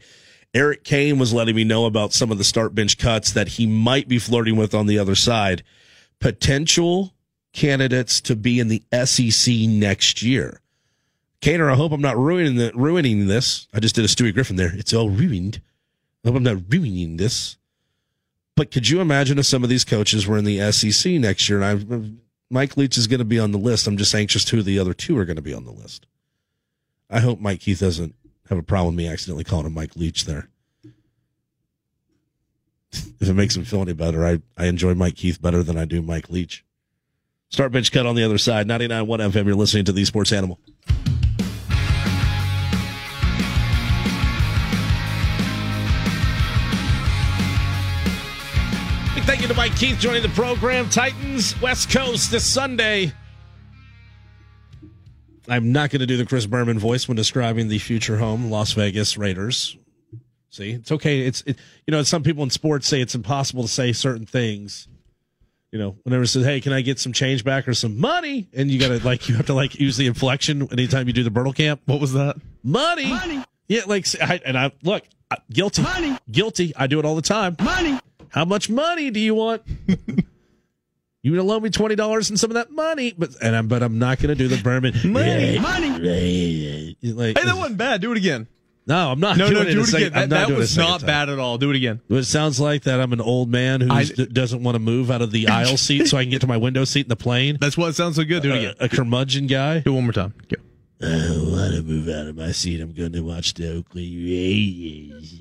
[0.54, 3.66] Eric Kane was letting me know about some of the start bench cuts that he
[3.66, 5.64] might be flirting with on the other side.
[6.20, 7.14] Potential
[7.54, 10.62] candidates to be in the SEC next year.
[11.42, 13.68] Kaner, I hope I'm not ruining the, ruining this.
[13.74, 14.74] I just did a Stewie Griffin there.
[14.74, 15.62] It's all ruined.
[16.24, 17.58] I hope I'm not ruining this.
[18.58, 21.62] But could you imagine if some of these coaches were in the SEC next year?
[21.62, 22.10] And I,
[22.50, 23.86] Mike Leach is going to be on the list.
[23.86, 26.08] I'm just anxious who the other two are going to be on the list.
[27.08, 28.16] I hope Mike Keith doesn't
[28.50, 30.50] have a problem with me accidentally calling him Mike Leach there.
[32.92, 35.86] if it makes him feel any better, I, I enjoy Mike Keith better than I
[35.86, 36.66] do Mike Leach.
[37.50, 38.68] Start bench cut on the other side.
[38.68, 39.46] 99.1 FM.
[39.46, 40.60] You're listening to the Sports Animal.
[49.48, 50.90] You to Mike Keith joining the program.
[50.90, 53.14] Titans West Coast this Sunday.
[55.48, 58.74] I'm not going to do the Chris Berman voice when describing the future home Las
[58.74, 59.78] Vegas Raiders.
[60.50, 61.22] See, it's okay.
[61.22, 64.88] It's it, you know some people in sports say it's impossible to say certain things.
[65.72, 68.48] You know, whenever it says, "Hey, can I get some change back or some money?"
[68.54, 71.24] and you got to like you have to like use the inflection anytime you do
[71.24, 71.82] the Bertle camp.
[71.86, 72.38] What was that?
[72.64, 73.08] Money.
[73.08, 73.44] Money.
[73.68, 75.04] Yeah, like I, and I look
[75.52, 75.84] guilty.
[75.84, 76.18] Money.
[76.30, 76.74] Guilty.
[76.76, 77.56] I do it all the time.
[77.62, 78.00] Money.
[78.30, 79.64] How much money do you want?
[81.24, 83.84] you gonna loan me twenty dollars and some of that money, but and I'm but
[83.84, 85.60] I'm not gonna do the Berman Money.
[85.60, 86.96] Money.
[87.04, 88.02] Like, Hey, that wasn't bad.
[88.02, 88.48] Do it again.
[88.86, 89.38] no, I'm not.
[89.38, 90.24] No, doing no, it do it second- again.
[90.24, 91.08] I'm That, not that doing it a was not time.
[91.08, 91.58] bad at all.
[91.58, 92.00] Do it again.
[92.10, 95.22] It sounds like that I'm an old man who I- doesn't want to move out
[95.22, 97.58] of the aisle seat so I can get to my window seat in the plane.
[97.60, 98.44] That's what it sounds so good.
[98.44, 98.76] Do it again.
[98.80, 99.80] A, curmudgeon guy.
[99.80, 100.34] Do it one more time.
[100.50, 100.56] Go.
[101.00, 102.82] I don't want to move out of my seat.
[102.82, 105.34] I'm going to watch the Oakland Raiders.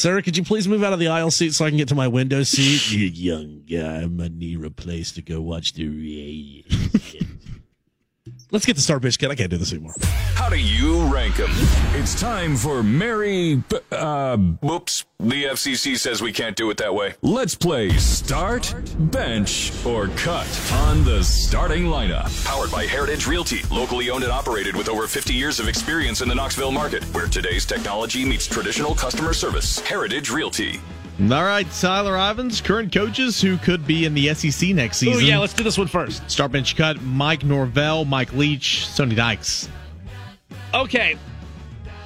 [0.00, 1.94] Sarah, could you please move out of the aisle seat so I can get to
[1.94, 2.90] my window seat?
[2.96, 7.16] You young guy, my knee replaced to go watch the Raiders.
[8.52, 9.30] Let's get the star bitch kid.
[9.30, 9.94] I can't do this anymore.
[10.34, 11.50] How do you rank them?
[11.94, 13.62] It's time for Mary.
[13.92, 15.04] Uh, whoops.
[15.20, 17.14] The FCC says we can't do it that way.
[17.22, 22.44] Let's play Start, Bench, or Cut on the starting lineup.
[22.44, 26.28] Powered by Heritage Realty, locally owned and operated with over 50 years of experience in
[26.28, 29.78] the Knoxville market, where today's technology meets traditional customer service.
[29.80, 30.80] Heritage Realty.
[31.22, 35.22] All right, Tyler Ivins, current coaches who could be in the SEC next season.
[35.22, 36.28] Oh, yeah, let's do this one first.
[36.30, 39.68] Start bench cut Mike Norvell, Mike Leach, Sonny Dykes.
[40.72, 41.18] Okay.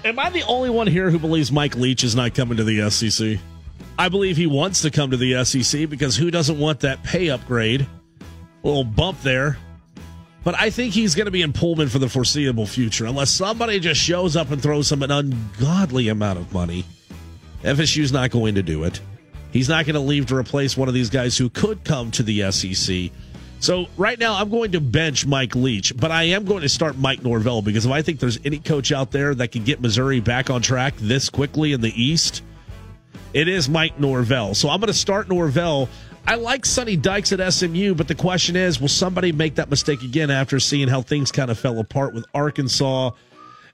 [0.04, 2.90] Am I the only one here who believes Mike Leach is not coming to the
[2.90, 3.38] SEC?
[3.96, 7.30] I believe he wants to come to the SEC because who doesn't want that pay
[7.30, 7.82] upgrade?
[7.82, 9.56] A little bump there.
[10.42, 13.78] But I think he's going to be in Pullman for the foreseeable future unless somebody
[13.78, 16.84] just shows up and throws him an ungodly amount of money.
[17.64, 19.00] FSU's not going to do it.
[19.50, 22.22] He's not going to leave to replace one of these guys who could come to
[22.22, 23.10] the SEC.
[23.60, 26.98] So right now, I'm going to bench Mike Leach, but I am going to start
[26.98, 30.20] Mike Norvell because if I think there's any coach out there that can get Missouri
[30.20, 32.42] back on track this quickly in the East,
[33.32, 34.54] it is Mike Norvell.
[34.54, 35.88] So I'm going to start Norvell.
[36.26, 40.02] I like Sonny Dykes at SMU, but the question is, will somebody make that mistake
[40.02, 43.12] again after seeing how things kind of fell apart with Arkansas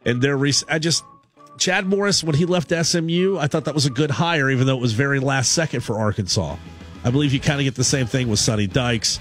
[0.04, 0.70] and their recent?
[0.70, 1.04] I just
[1.60, 4.76] Chad Morris when he left SMU, I thought that was a good hire, even though
[4.76, 6.56] it was very last second for Arkansas.
[7.04, 9.20] I believe you kind of get the same thing with Sonny Dykes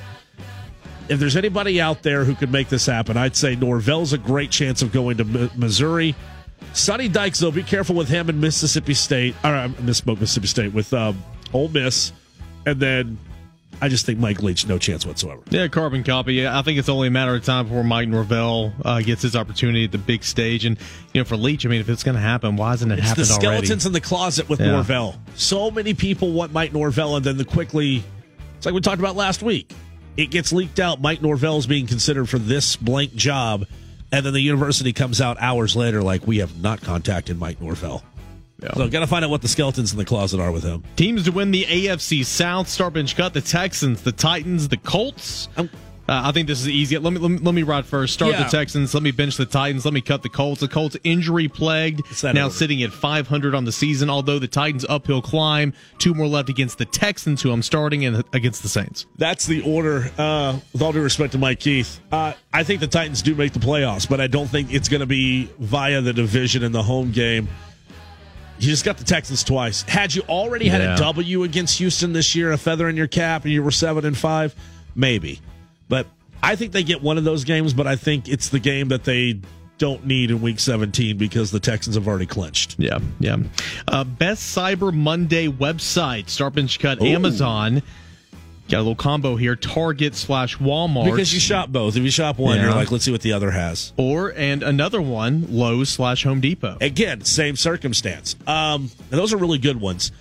[1.09, 4.51] if there's anybody out there who could make this happen, I'd say Norvell's a great
[4.51, 6.15] chance of going to M- Missouri.
[6.73, 9.35] Sonny Dykes, though, be careful with him in Mississippi State.
[9.43, 11.21] Or I misspoke Mississippi State with um,
[11.51, 12.13] Ole Miss,
[12.67, 13.17] and then
[13.81, 15.41] I just think Mike Leach no chance whatsoever.
[15.49, 16.45] Yeah, carbon copy.
[16.45, 19.85] I think it's only a matter of time before Mike Norvell uh, gets his opportunity
[19.85, 20.65] at the big stage.
[20.65, 20.77] And
[21.13, 23.07] you know, for Leach, I mean, if it's going to happen, why hasn't it it's
[23.07, 23.87] happened the skeletons already?
[23.87, 24.71] in the closet with yeah.
[24.71, 25.15] Norvell.
[25.35, 28.03] So many people want Mike Norvell, and then the quickly.
[28.57, 29.71] It's like we talked about last week
[30.19, 33.65] it gets leaked out Mike Norvell is being considered for this blank job,
[34.11, 38.03] and then the university comes out hours later like we have not contacted Mike Norvell.
[38.61, 38.73] Yeah.
[38.73, 40.83] So got to find out what the skeletons in the closet are with him.
[40.95, 45.47] Teams to win the AFC South: Start bench cut the Texans, the Titans, the Colts.
[45.55, 45.69] I'm,
[46.09, 46.97] uh, I think this is easy.
[46.97, 48.15] Let me, let me let me ride first.
[48.15, 48.43] Start yeah.
[48.43, 48.95] the Texans.
[48.95, 49.85] Let me bench the Titans.
[49.85, 50.59] Let me cut the Colts.
[50.59, 52.01] The Colts injury plagued.
[52.23, 52.49] Now order.
[52.49, 54.09] sitting at 500 on the season.
[54.09, 55.71] Although the Titans uphill climb.
[55.99, 59.05] Two more left against the Texans, who I'm starting, and against the Saints.
[59.17, 60.09] That's the order.
[60.17, 63.53] Uh, with all due respect to Mike Keith, uh, I think the Titans do make
[63.53, 66.81] the playoffs, but I don't think it's going to be via the division in the
[66.81, 67.47] home game.
[68.59, 69.83] You just got the Texans twice.
[69.83, 70.95] Had you already had yeah.
[70.95, 74.05] a W against Houston this year, a feather in your cap, and you were seven
[74.05, 74.53] and five,
[74.95, 75.39] maybe.
[75.87, 76.07] But
[76.43, 79.05] I think they get one of those games, but I think it's the game that
[79.05, 79.39] they
[79.77, 82.75] don't need in week 17 because the Texans have already clinched.
[82.77, 83.37] Yeah, yeah.
[83.87, 87.05] Uh, best Cyber Monday website, Start Bench Cut, Ooh.
[87.05, 87.81] Amazon.
[88.69, 91.05] Got a little combo here: Target slash Walmart.
[91.05, 91.95] Because you shop both.
[91.95, 92.63] If you shop one, yeah.
[92.63, 93.93] you're like, let's see what the other has.
[93.97, 96.77] Or and another one: Lowe's slash Home Depot.
[96.79, 98.35] Again, same circumstance.
[98.47, 100.11] Um, and those are really good ones.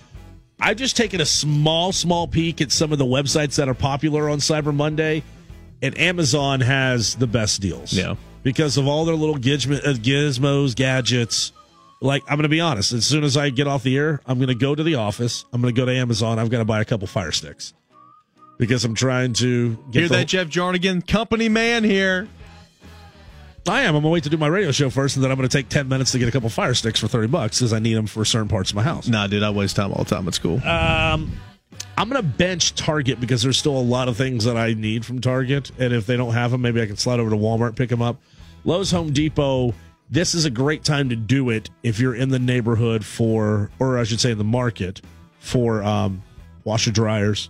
[0.59, 4.29] I've just taken a small, small peek at some of the websites that are popular
[4.29, 5.23] on Cyber Monday
[5.81, 7.93] and Amazon has the best deals.
[7.93, 8.15] Yeah.
[8.43, 11.51] Because of all their little gizmo, uh, gizmos, gadgets.
[12.01, 12.93] Like, I'm going to be honest.
[12.93, 15.45] As soon as I get off the air, I'm going to go to the office.
[15.51, 16.39] I'm going to go to Amazon.
[16.39, 17.73] I've got to buy a couple fire sticks
[18.59, 21.07] because I'm trying to get Hear that, Jeff Jarnigan?
[21.07, 22.27] Company man here.
[23.67, 23.95] I am.
[23.95, 25.57] I'm going to wait to do my radio show first, and then I'm going to
[25.57, 27.93] take 10 minutes to get a couple fire sticks for 30 bucks because I need
[27.93, 29.07] them for certain parts of my house.
[29.07, 30.55] Nah, dude, I waste time all the time at school.
[30.67, 31.31] Um,
[31.97, 35.05] I'm going to bench Target because there's still a lot of things that I need
[35.05, 35.71] from Target.
[35.77, 38.01] And if they don't have them, maybe I can slide over to Walmart, pick them
[38.01, 38.19] up.
[38.65, 39.73] Lowe's Home Depot,
[40.09, 43.99] this is a great time to do it if you're in the neighborhood for, or
[43.99, 45.01] I should say in the market
[45.39, 46.23] for um,
[46.63, 47.49] washer dryers,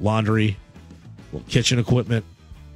[0.00, 0.56] laundry,
[1.48, 2.24] kitchen equipment.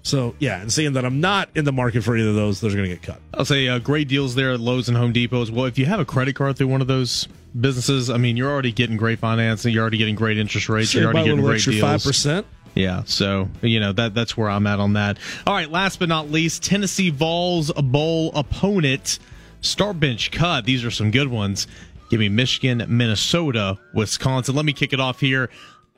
[0.05, 2.75] So yeah, and seeing that I'm not in the market for either of those, those
[2.75, 3.21] are going to get cut.
[3.35, 5.67] I'll say uh, great deals there at Lowe's and Home Depot as well.
[5.67, 8.73] If you have a credit card through one of those businesses, I mean, you're already
[8.73, 11.81] getting great financing, you're already getting great interest rates, sure, you're already getting great deals.
[11.81, 12.47] Five percent.
[12.75, 15.19] Yeah, so you know that that's where I'm at on that.
[15.47, 19.19] All right, last but not least, Tennessee Vols bowl opponent
[19.61, 20.65] start bench cut.
[20.65, 21.67] These are some good ones.
[22.11, 24.55] Give me Michigan, Minnesota, Wisconsin.
[24.55, 25.49] Let me kick it off here.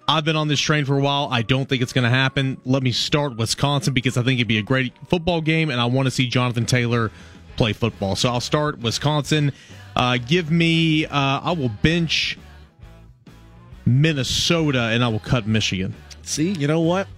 [0.07, 1.29] I've been on this train for a while.
[1.31, 2.61] I don't think it's going to happen.
[2.65, 5.87] Let me start Wisconsin because I think it'd be a great football game, and I
[5.87, 7.11] want to see Jonathan Taylor
[7.57, 8.17] play football.
[8.17, 9.53] So I'll start Wisconsin.
[9.97, 12.39] Uh, give me, uh, I will bench
[13.87, 15.95] Minnesota, and I will cut Michigan.
[16.23, 17.09] See, you know what?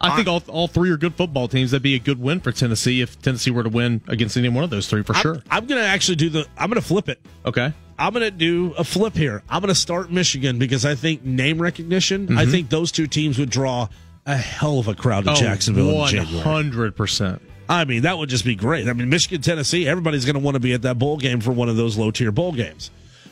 [0.00, 1.70] I think all, all three are good football teams.
[1.70, 4.64] That'd be a good win for Tennessee if Tennessee were to win against any one
[4.64, 5.36] of those three for sure.
[5.48, 6.46] I'm, I'm going to actually do the.
[6.58, 7.20] I'm going to flip it.
[7.46, 7.72] Okay.
[7.98, 9.42] I'm going to do a flip here.
[9.48, 12.26] I'm going to start Michigan because I think name recognition.
[12.26, 12.38] Mm-hmm.
[12.38, 13.88] I think those two teams would draw
[14.26, 16.02] a hell of a crowd to oh, Jacksonville 100%.
[16.02, 16.92] in January.
[16.92, 17.40] 100%.
[17.68, 18.88] I mean, that would just be great.
[18.88, 21.52] I mean, Michigan, Tennessee, everybody's going to want to be at that bowl game for
[21.52, 22.90] one of those low tier bowl games.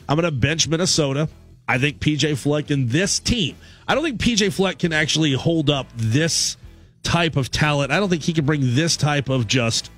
[0.09, 1.29] I'm going to bench Minnesota.
[1.67, 3.55] I think PJ Fleck and this team.
[3.87, 6.57] I don't think PJ Fleck can actually hold up this
[7.03, 7.91] type of talent.
[7.91, 9.89] I don't think he can bring this type of just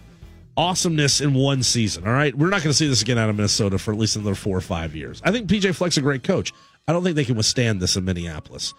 [0.58, 2.06] awesomeness in one season.
[2.08, 2.36] All right.
[2.36, 4.58] We're not going to see this again out of Minnesota for at least another four
[4.58, 5.22] or five years.
[5.24, 6.54] I think PJ Fleck's a great coach.
[6.88, 8.74] I don't think they can withstand this in Minneapolis.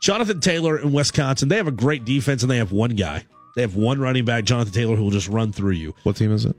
[0.00, 3.24] Jonathan Taylor in Wisconsin, they have a great defense and they have one guy.
[3.54, 5.94] They have one running back, Jonathan Taylor, who will just run through you.
[6.04, 6.56] What team is it?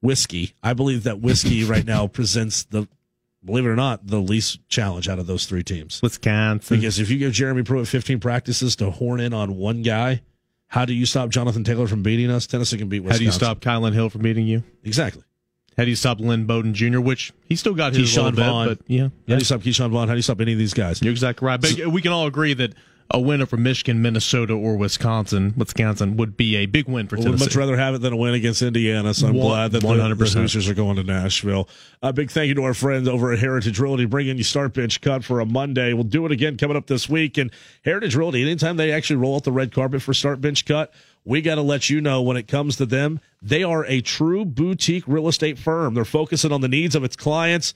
[0.00, 0.54] Whiskey.
[0.62, 2.88] I believe that Whiskey right now presents the,
[3.44, 6.00] believe it or not, the least challenge out of those three teams.
[6.02, 6.78] Wisconsin.
[6.78, 10.22] Because if you give Jeremy Pruitt 15 practices to horn in on one guy,
[10.68, 12.46] how do you stop Jonathan Taylor from beating us?
[12.46, 13.14] Tennessee can beat Wisconsin.
[13.14, 14.62] How do you stop Kylin Hill from beating you?
[14.84, 15.22] Exactly.
[15.76, 18.44] How do you stop Lynn Bowden Jr., which he still got his Ke'Shawn little bit,
[18.46, 18.68] Vaughn.
[18.68, 20.08] but yeah, How do you stop Ke'Shawn Vaughn?
[20.08, 21.00] How do you stop any of these guys?
[21.00, 21.60] You're exactly right.
[21.60, 22.74] But we can all agree that
[23.10, 27.30] a winner from Michigan, Minnesota, or Wisconsin, Wisconsin would be a big win for Tennessee.
[27.30, 29.14] Would much rather have it than a win against Indiana.
[29.14, 30.34] So I'm One- glad that the, 100%.
[30.34, 31.68] the Hoosiers are going to Nashville.
[32.02, 35.00] A big thank you to our friends over at Heritage Realty bringing you Start Bench
[35.00, 35.94] Cut for a Monday.
[35.94, 37.38] We'll do it again coming up this week.
[37.38, 37.50] And
[37.84, 40.92] Heritage Realty, anytime they actually roll out the red carpet for Start Bench Cut,
[41.24, 44.44] we got to let you know when it comes to them, they are a true
[44.44, 45.94] boutique real estate firm.
[45.94, 47.72] They're focusing on the needs of its clients.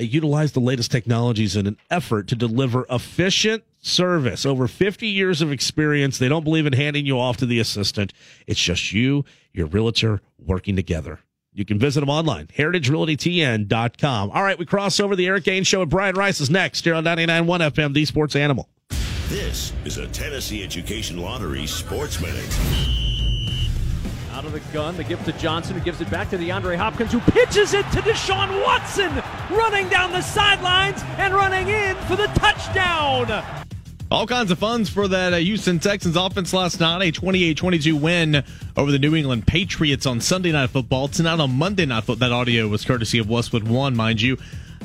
[0.00, 4.46] They utilize the latest technologies in an effort to deliver efficient service.
[4.46, 6.16] Over 50 years of experience.
[6.16, 8.14] They don't believe in handing you off to the assistant.
[8.46, 11.18] It's just you, your realtor, working together.
[11.52, 14.30] You can visit them online, heritagerealtytn.com.
[14.30, 16.94] All right, we cross over the Eric Gaines Show with Brian Rice is next here
[16.94, 18.70] on 99.1 FM, the Sports Animal.
[19.28, 23.19] This is a Tennessee Education Lottery Sports Minute.
[24.32, 27.10] Out of the gun, the gift to Johnson, who gives it back to DeAndre Hopkins,
[27.10, 29.10] who pitches it to Deshaun Watson,
[29.50, 33.44] running down the sidelines and running in for the touchdown.
[34.10, 37.16] All kinds of funds for that uh, Houston Texans offense last night.
[37.16, 38.44] A 28-22 win
[38.76, 41.08] over the New England Patriots on Sunday Night Football.
[41.08, 42.28] Tonight on Monday Night Football.
[42.28, 44.36] That audio was courtesy of Westwood One, mind you.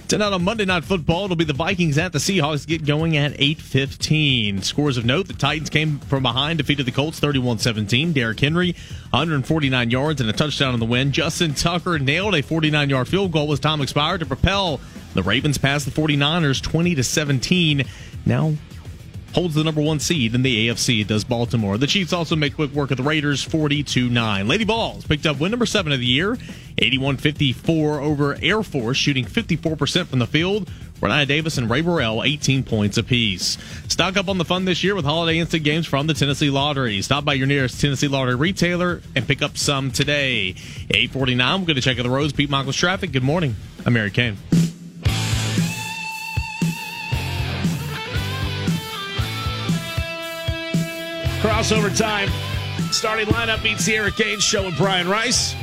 [0.07, 2.67] Tonight on Monday Night Football, it'll be the Vikings at the Seahawks.
[2.67, 4.63] Get going at 8.15.
[4.63, 8.13] Scores of note, the Titans came from behind, defeated the Colts 31-17.
[8.13, 8.73] Derrick Henry,
[9.09, 11.11] 149 yards and a touchdown in the win.
[11.11, 14.79] Justin Tucker nailed a 49-yard field goal as time expired to propel
[15.15, 17.87] the Ravens past the 49ers 20-17.
[18.27, 18.53] Now
[19.35, 21.05] holds the number one seed in the AFC.
[21.05, 21.77] Does Baltimore?
[21.77, 24.47] The Chiefs also make quick work of the Raiders, forty-two nine.
[24.47, 26.37] Lady Vols picked up win number seven of the year,
[26.77, 30.71] 81-54 over Air Force, shooting fifty-four percent from the field.
[31.01, 33.57] Rennia Davis and Rae Burrell, 18 points apiece.
[33.89, 37.01] Stock up on the fun this year with holiday instant games from the Tennessee Lottery.
[37.01, 40.55] Stop by your nearest Tennessee Lottery retailer and pick up some today.
[40.89, 42.31] 849, we're going to check out the roads.
[42.31, 43.11] Pete Michaels traffic.
[43.11, 43.57] Good morning.
[43.85, 44.37] I'm Mary Kane.
[51.45, 52.27] Crossover time.
[52.91, 55.53] Starting lineup meets the Eric Gaines Show with Brian Rice.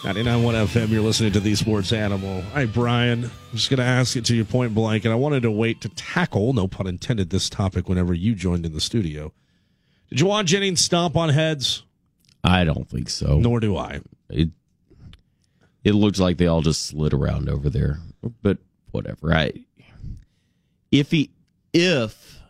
[0.00, 2.42] 99.1 FM, you're listening to The Sports Animal.
[2.54, 5.42] Right, Brian, I'm just going to ask it to you point blank, and I wanted
[5.42, 9.34] to wait to tackle, no pun intended, this topic whenever you joined in the studio.
[10.08, 11.82] Did Jauan Jennings stomp on heads?
[12.42, 13.38] I don't think so.
[13.38, 14.00] Nor do I.
[14.30, 14.48] It
[15.84, 17.98] it looks like they all just slid around over there.
[18.40, 18.56] But
[18.92, 19.34] whatever.
[19.34, 19.52] I
[20.90, 21.28] if he
[21.74, 22.41] if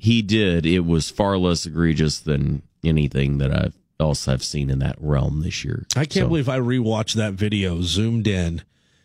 [0.00, 4.78] he did, it was far less egregious than anything that I've else I've seen in
[4.78, 5.84] that realm this year.
[5.94, 8.62] I can't So, believe I rewatched that video zoomed in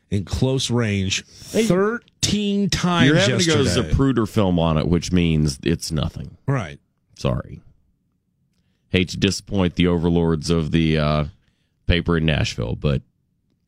[0.10, 3.64] in close range 13 times you're having yesterday.
[3.66, 6.38] to go Zapruder film on it, which means it's nothing.
[6.48, 6.80] right.
[7.18, 7.60] Sorry.
[8.90, 11.26] Hate to disappoint the overlords of the uh,
[11.88, 13.02] paper in Nashville, but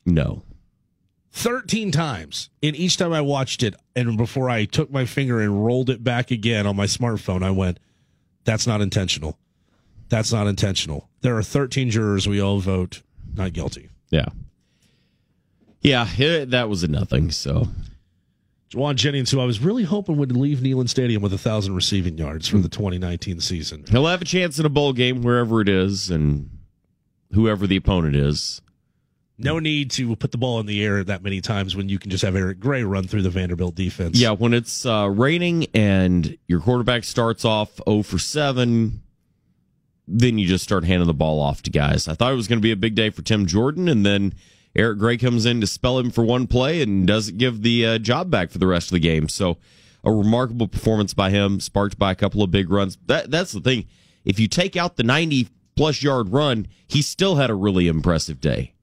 [0.06, 0.44] no.
[1.38, 2.50] 13 times.
[2.64, 6.04] And each time I watched it, and before I took my finger and rolled it
[6.04, 7.80] back again on my smartphone, I went,
[8.44, 9.38] that's not intentional.
[10.10, 11.10] That's not intentional.
[11.22, 12.28] There are 13 jurors.
[12.28, 13.04] We all vote
[13.36, 13.90] not guilty.
[14.10, 14.26] Yeah.
[15.82, 17.30] Yeah, it, that was a nothing.
[17.30, 17.68] So
[18.72, 22.18] Jauan Jennings, who I was really hoping would leave Neyland Stadium with a 1,000 receiving
[22.18, 23.86] yards for the 2019 season.
[23.90, 26.50] he'll have a chance in a bowl game wherever it is and
[27.34, 28.62] whoever the opponent is.
[29.40, 32.10] No need to put the ball in the air that many times when you can
[32.10, 34.20] just have Eric Gray run through the Vanderbilt defense.
[34.20, 39.00] Yeah, when it's uh, raining and your quarterback starts off 0 for 7,
[40.08, 42.08] then you just start handing the ball off to guys.
[42.08, 44.34] I thought it was going to be a big day for Tim Jordan, and then
[44.76, 47.98] Eric Gray comes in to spell him for one play and doesn't give the uh,
[48.00, 49.30] job back for the rest of the game.
[49.30, 49.58] So
[50.04, 52.98] a remarkable performance by him, sparked by a couple of big runs.
[53.06, 53.86] That That's the thing.
[54.26, 58.42] If you take out the 90 plus yard run, he still had a really impressive
[58.42, 58.74] day.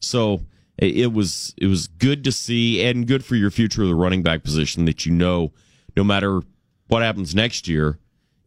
[0.00, 0.40] So
[0.78, 3.94] it it was it was good to see and good for your future of the
[3.94, 5.52] running back position that you know
[5.96, 6.42] no matter
[6.88, 7.98] what happens next year,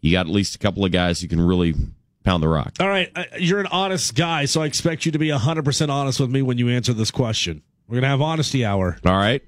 [0.02, 1.74] you got at least a couple of guys who can really
[2.24, 2.74] pound the rock.
[2.80, 6.20] All right, uh, you're an honest guy, so I expect you to be 100% honest
[6.20, 7.62] with me when you answer this question.
[7.88, 8.98] We're going to have honesty hour.
[9.06, 9.42] All right.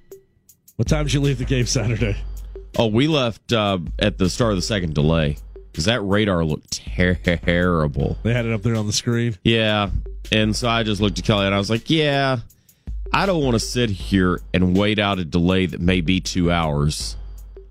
[0.75, 2.17] What time did you leave the game Saturday?
[2.77, 5.37] Oh, we left uh, at the start of the second delay
[5.75, 8.15] because that radar looked terrible.
[8.23, 9.37] They had it up there on the screen.
[9.43, 9.89] Yeah.
[10.31, 12.37] And so I just looked at Kelly and I was like, yeah,
[13.11, 16.49] I don't want to sit here and wait out a delay that may be two
[16.49, 17.17] hours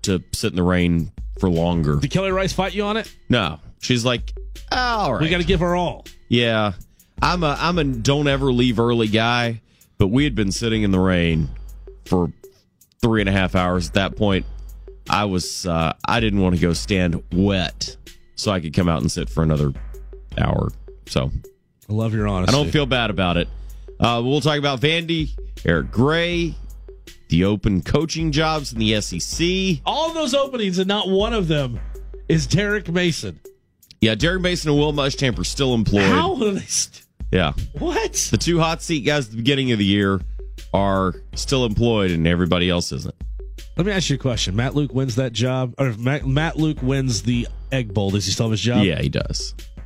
[0.03, 1.95] to sit in the rain for longer.
[1.95, 3.11] Did Kelly Rice fight you on it?
[3.27, 3.59] No.
[3.79, 4.33] She's like,
[4.71, 5.21] all right.
[5.23, 6.05] We got to give her all.
[6.29, 6.73] Yeah.
[7.23, 9.61] I'm a I'm a don't ever leave early guy,
[9.97, 11.49] but we had been sitting in the rain
[12.05, 12.31] for
[13.01, 14.45] three and a half hours at that point.
[15.09, 17.95] I was uh, I didn't want to go stand wet
[18.35, 19.71] so I could come out and sit for another
[20.37, 20.69] hour.
[21.07, 21.31] So
[21.89, 22.55] I love your honesty.
[22.55, 23.47] I don't feel bad about it.
[23.99, 25.29] Uh, we'll talk about Vandy,
[25.63, 26.53] Eric Gray,
[27.29, 29.81] the open coaching jobs in the SEC.
[29.85, 31.79] All those openings, and not one of them
[32.27, 33.39] is Derek Mason.
[34.01, 36.03] Yeah, Derek Mason and Will Muschamp are still employed.
[36.03, 36.59] How are they?
[36.61, 37.53] St- Yeah.
[37.79, 38.13] what?
[38.31, 40.19] The two hot seat guys at the beginning of the year
[40.73, 43.15] are still employed and everybody else isn't.
[43.77, 44.55] Let me ask you a question.
[44.55, 48.25] Matt Luke wins that job, or if Matt, Matt Luke wins the Egg Bowl, does
[48.25, 48.83] he still have his job?
[48.83, 49.53] Yeah, he does.
[49.75, 49.83] But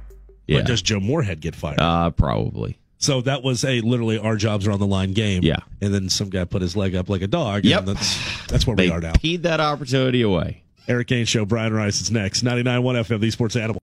[0.48, 0.62] Yeah.
[0.62, 1.80] does Joe Moorhead get fired?
[1.80, 2.78] Uh, probably.
[2.98, 5.42] so that was a literally our jobs are on the line game.
[5.44, 5.58] Yeah.
[5.82, 7.64] And then some guy put his leg up like a dog.
[7.66, 7.80] Yep.
[7.80, 9.14] And that's, that's where They we are now.
[9.14, 10.64] peed that opportunity away.
[10.88, 12.44] Erik Ainge Show, Brian Rice is next.
[12.44, 13.76] 99.1 FM, the Sports Animal.